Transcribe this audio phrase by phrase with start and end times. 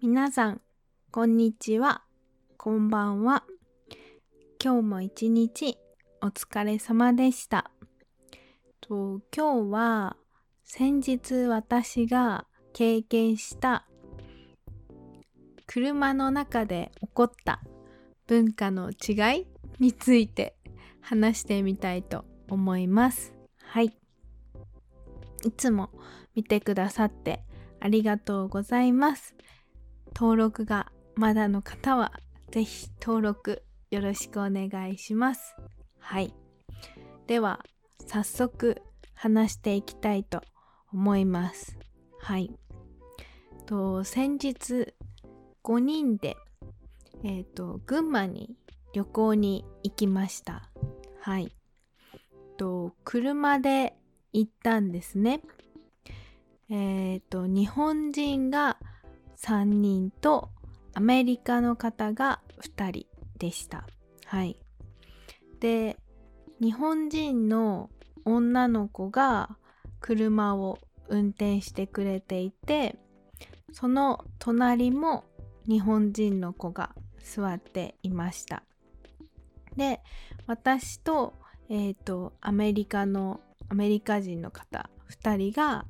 [0.00, 0.60] 皆さん、
[1.10, 2.04] こんにちは。
[2.56, 3.44] こんばんは。
[4.62, 5.78] 今日も一日
[6.22, 7.70] お疲れ様でした。
[8.80, 10.16] と今日は
[10.64, 13.86] 先日私が経験した
[15.66, 17.62] 車の中で起こった
[18.26, 20.56] 文化の違いについて
[21.00, 23.34] 話してみたいと思います。
[23.62, 23.96] はい。
[25.44, 25.90] いつも
[26.34, 27.44] 見てくださって
[27.80, 29.34] ありがとうございます。
[30.14, 32.12] 登録がまだの方は
[32.50, 35.54] ぜひ登録よろしくお願いします。
[35.98, 36.32] はい。
[37.26, 37.60] では
[38.06, 38.80] 早速
[39.14, 40.42] 話していきたいと
[40.92, 41.76] 思います。
[42.20, 42.50] はい。
[43.66, 44.94] と先日
[45.62, 46.36] 5人で、
[47.22, 48.50] えっ、ー、と群馬に
[48.94, 50.70] 旅行に行きました。
[51.20, 51.52] はい。
[52.56, 53.96] と車で
[54.32, 55.40] 行ったんですね。
[56.70, 58.78] えっ、ー、と日本人が
[59.36, 60.48] 3人と
[60.94, 63.84] アメリカの方が2人でした。
[64.26, 64.56] はい。
[65.58, 65.98] で
[66.60, 67.90] 日本人の
[68.24, 69.56] 女の子が
[70.00, 72.96] 車を運転してくれていて
[73.72, 75.24] その隣も
[75.68, 78.62] 日本人の子が座っていました
[79.76, 80.00] で
[80.46, 81.34] 私と,、
[81.68, 85.86] えーと、アメリカのアメリカ人の方2人が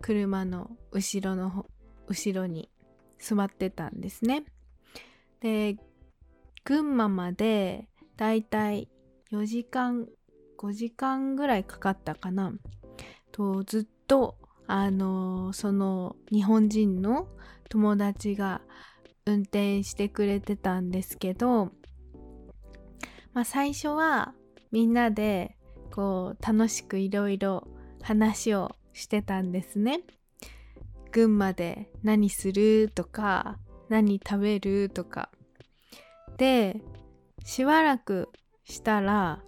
[0.00, 1.66] 車の後ろの
[2.06, 2.70] 後ろに
[3.18, 4.44] 座ってたんですね。
[5.40, 5.76] で
[6.64, 8.88] 群馬までだいたい
[9.30, 10.08] 4時間
[10.58, 12.52] 5時間ぐらいかかったかな。
[13.32, 14.36] とずっと
[14.66, 17.28] あのその日本人の
[17.68, 18.60] 友達が
[19.26, 21.70] 運転してくれてたんですけど、
[23.32, 24.34] まあ、最初は
[24.70, 25.56] みんなで
[25.90, 27.66] こう楽しくいろいろ
[28.02, 30.02] 話をしてたんですね。
[31.10, 35.30] 群馬で何するとか何食べるとか。
[36.36, 36.80] で
[37.44, 38.28] しばらく
[38.64, 39.42] したら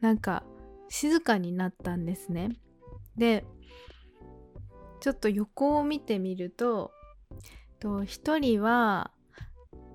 [0.00, 0.44] なんか
[0.88, 2.50] 静かになったんですね。
[3.16, 3.44] で
[5.00, 6.92] ちょっと横を見てみると
[8.04, 9.12] 一人は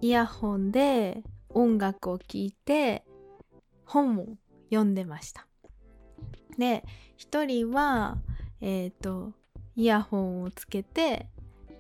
[0.01, 3.05] イヤホンで音楽を聴いて
[3.85, 4.37] 本を
[4.69, 5.47] 読んでました。
[6.57, 6.83] で
[7.17, 8.17] 一人は
[8.61, 9.33] えっ、ー、と
[9.75, 11.27] イヤホンをつけて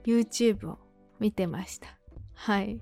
[0.05, 0.79] YouTube を
[1.19, 1.87] 見てました。
[2.33, 2.79] はい。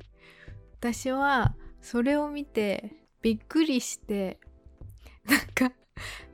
[0.80, 4.40] 私はそれを見てびっくりして
[5.26, 5.76] なんか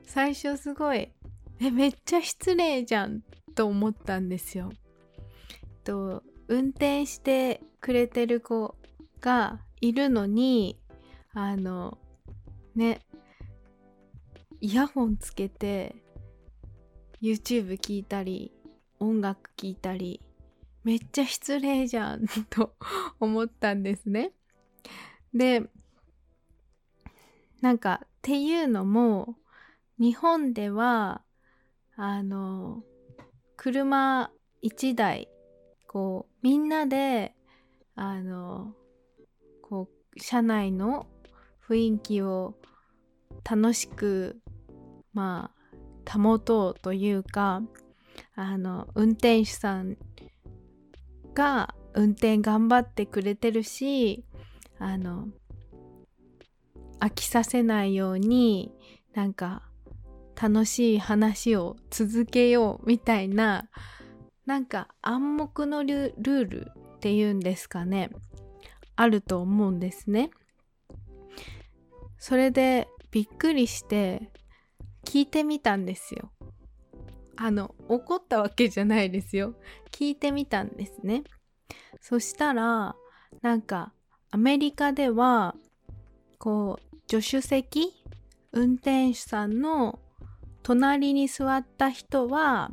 [0.04, 1.10] 最初すごい
[1.60, 3.22] えめっちゃ失礼じゃん
[3.54, 4.70] と思ったんですよ。
[5.84, 8.76] と運転してくれてる子
[9.20, 10.78] がいるのに
[11.34, 11.98] あの
[12.78, 13.00] ね
[14.60, 15.96] イヤホンつけて
[17.20, 18.52] YouTube 聞いたり
[19.00, 20.20] 音楽聴いたり
[20.84, 22.76] めっちゃ失礼じゃん と
[23.18, 24.32] 思ったんですね。
[25.34, 25.68] で
[27.60, 29.36] なんかっていうのも
[29.98, 31.22] 日本では
[31.96, 32.84] あの
[33.56, 34.30] 車
[34.62, 35.28] 1台
[35.88, 37.34] こうみんなで
[37.96, 38.72] あの
[39.62, 41.08] こう車内の
[41.68, 42.54] 雰囲気を
[43.48, 44.40] 楽しく
[45.12, 45.50] ま
[46.06, 47.62] あ保とうというか
[48.34, 49.96] あの運転手さん
[51.34, 54.24] が運転頑張ってくれてるし
[54.78, 55.28] あの
[57.00, 58.72] 飽きさせないように
[59.14, 59.62] なんか
[60.40, 63.68] 楽しい話を続けようみたいな
[64.46, 68.10] なんか暗黙のルールっていうんですかね
[68.96, 70.30] あると思うんですね。
[72.18, 74.30] それでびっくりして
[75.04, 76.30] 聞いてみたんですよ。
[77.36, 79.54] あの怒ったわけじゃないですよ。
[79.92, 81.22] 聞いてみたんですね。
[82.00, 82.96] そしたら
[83.42, 83.92] なんか
[84.30, 85.54] アメリカでは
[86.38, 87.94] こう助手席
[88.52, 90.00] 運転手さんの
[90.62, 92.70] 隣に座った人は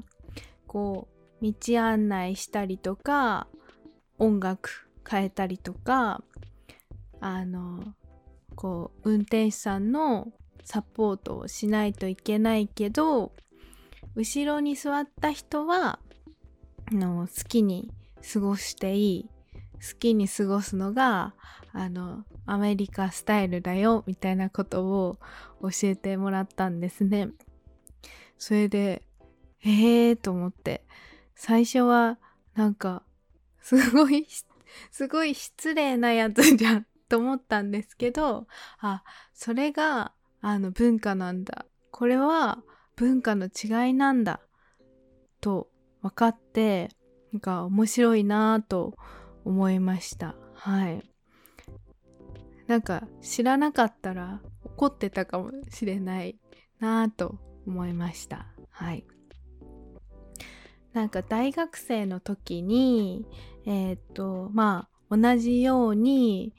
[0.67, 1.07] こ
[1.41, 3.47] う道案内したりとか
[4.17, 6.23] 音楽変えたりとか
[7.21, 7.83] あの
[8.55, 10.31] こう運転手さんの
[10.63, 13.33] サポートをしないといけないけど
[14.15, 15.99] 後ろに座った人は
[16.91, 17.91] の好きに
[18.33, 19.29] 過ごしていい。
[19.75, 21.35] 好きに過ごすのが
[21.73, 25.19] あのアメリカスタイルだよみたいなことを
[25.61, 27.29] 教えてもらったんですね。
[28.37, 29.03] それで
[29.63, 30.85] えーと思って。
[31.35, 32.17] 最初は
[32.55, 33.03] なんか
[33.61, 34.25] すごい
[34.91, 36.87] すごい失礼なやつじゃん。
[37.15, 38.45] と思ったんですけど
[38.81, 39.01] あ
[39.33, 41.65] それがあの文化なんだ。
[41.91, 42.61] これは
[42.97, 44.41] 文化の違いなんだ。
[45.39, 45.69] と
[46.01, 46.89] 分かって
[47.31, 48.95] なんか面白いなと
[49.45, 50.35] 思いました。
[50.55, 51.09] はい。
[52.67, 56.37] なんか知らなかったら怒ってたかもしれない
[56.81, 58.45] なと思いました。
[58.69, 59.05] はい。
[60.91, 63.25] なんか大学生の時に
[63.65, 66.53] えー、っとまあ同じように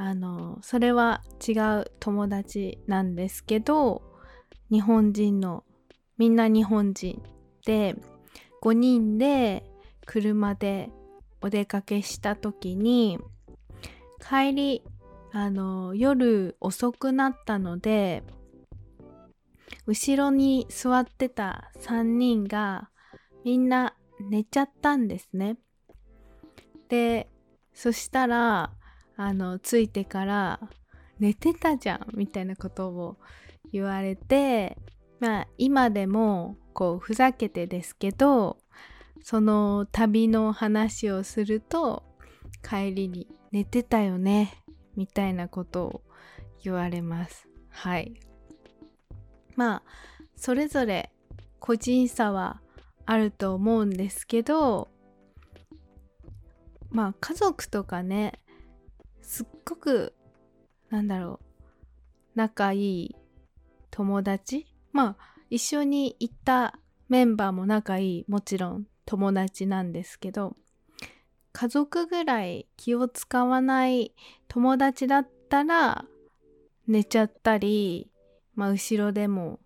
[0.00, 4.02] あのそれは違う友達なんですけど
[4.70, 5.64] 日本人の
[6.16, 7.20] みんな日本人
[7.66, 7.96] で
[8.62, 9.64] 5人で
[10.06, 10.90] 車で
[11.42, 13.18] お出かけした時に
[14.20, 14.82] 帰り
[15.32, 18.22] あの夜遅くなったので
[19.86, 22.88] 後ろに座ってた3人が
[23.44, 25.56] みんな寝ちゃったんですね。
[26.88, 27.28] で
[27.72, 28.72] そしたら
[29.20, 30.60] あのついてから
[31.18, 33.16] 寝てたじゃんみたいなことを
[33.72, 34.78] 言われて
[35.18, 38.58] まあ今でもこうふざけてですけど
[39.20, 42.04] その旅の話をすると
[42.62, 44.62] 帰りに寝てたよね
[44.94, 46.02] みたいなことを
[46.62, 47.48] 言われます。
[47.70, 48.20] はい。
[49.56, 49.82] まあ
[50.36, 51.10] それぞれ
[51.58, 52.60] 個人差は
[53.04, 54.88] あると思うんですけど
[56.90, 58.38] まあ家族とかね
[59.28, 60.14] すっごく
[60.88, 61.68] なんだろう
[62.34, 63.16] 仲いい
[63.90, 64.66] 友達？
[64.90, 65.16] まあ
[65.50, 66.78] 一緒に行った
[67.10, 70.56] メンバーも仲いいもちろん友達なんですけど
[71.52, 74.14] 家族ぐらい気を使わない
[74.48, 76.06] 友達だったら
[76.86, 78.10] 寝ちゃったり、
[78.54, 79.60] まあ、後ろでも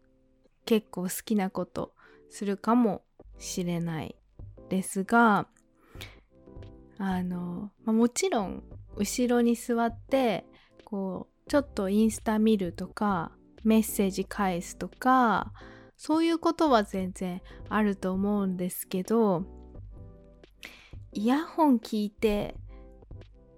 [0.64, 1.94] 結構好きなこと
[2.30, 3.02] するかも
[3.38, 4.16] しれない
[4.68, 5.46] ですが
[6.98, 8.64] あの、まあ、もちろん
[8.96, 10.44] 後ろに座って
[10.84, 13.32] こうちょっとインスタ見るとか
[13.64, 15.52] メッセージ返すとか
[15.96, 19.44] そういうことは全然あると思うんですけど
[21.12, 22.56] イヤホン聞いて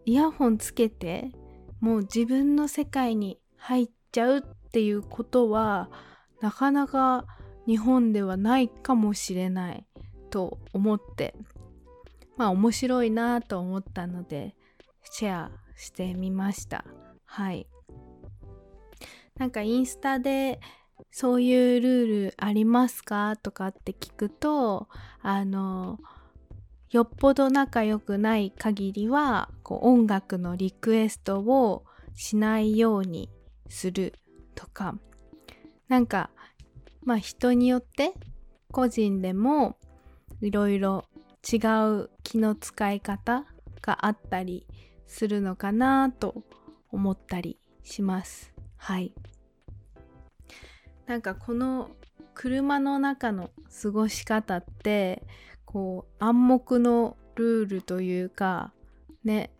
[0.04, 1.30] イヤホンつけて
[1.80, 4.42] もう自分の世界に入っちゃうっ
[4.72, 5.90] ていうことは
[6.40, 7.26] なかなか
[7.66, 9.86] 日本ではないかもしれない
[10.30, 11.34] と思って
[12.36, 14.56] まあ面白いなと思ったので
[15.10, 16.84] シェアしてみました。
[17.24, 17.66] はい。
[19.36, 20.60] なんかインスタで
[21.10, 24.88] そういうルールありますかとかって聞くと
[25.22, 25.98] あの
[26.90, 31.84] よっぽど仲良くない限りはこう音楽のリクエストを
[32.14, 33.30] しないように
[33.68, 34.14] する
[34.54, 34.96] とか。
[35.88, 36.30] なんか
[37.02, 38.14] まあ人によって
[38.72, 39.76] 個人でも
[40.40, 41.04] いろいろ
[41.48, 41.56] 違
[42.02, 43.44] う気の使い方
[43.82, 44.66] があったり
[45.06, 46.42] するのかなと
[46.90, 48.52] 思ったりします。
[48.76, 49.12] はい。
[51.06, 51.90] なんかこの
[52.34, 53.50] 車の中の
[53.82, 55.22] 過ごし方って
[55.64, 58.72] こう暗黙のルールというか
[59.24, 59.50] ね。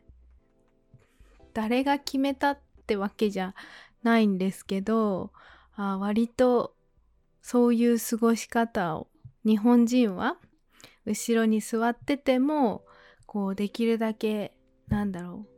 [1.52, 3.54] 誰が決めたってわけじゃ
[4.02, 5.30] ないんですけど
[5.76, 6.74] あ割と
[7.42, 9.08] そういう過ごし方を
[9.44, 10.36] 日本人は
[11.06, 12.84] 後ろに座ってても
[13.26, 14.53] こうできるだけ
[14.88, 15.48] なんだろう。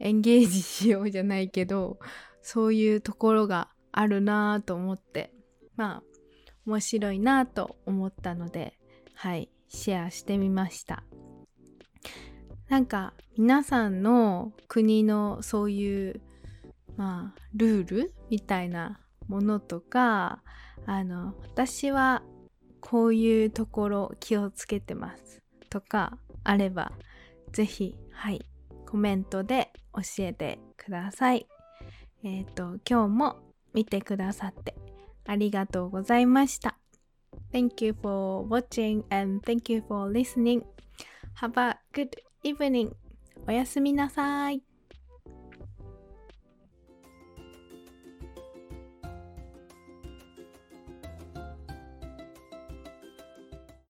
[0.00, 1.98] エンゲージしようじゃないけど
[2.42, 5.32] そういうところがあるなぁと思って。
[5.76, 6.02] まあ
[6.66, 8.78] 面白いなと思ったので
[9.14, 11.04] はいシェアしてみました。
[12.68, 16.20] なんか皆さんの国のそういう
[16.96, 20.42] まあルールみたいなものとか
[20.86, 22.22] あの私は
[22.80, 26.92] こういうところ気をつけてますとかあれば
[27.52, 28.44] ぜひはい
[28.94, 31.48] コメントで教えてください。
[32.22, 33.36] えっ、ー、と今日も
[33.72, 34.76] 見てくださって
[35.26, 36.78] ありがとうございました。
[37.52, 40.62] Thank you for watching and thank you for listening.
[41.40, 42.10] Have a good
[42.44, 42.92] evening.
[43.48, 44.62] おやすみなさい。